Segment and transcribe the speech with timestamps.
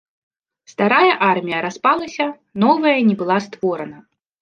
[0.73, 2.27] Старая армія распалася,
[2.67, 3.97] новая не была створана.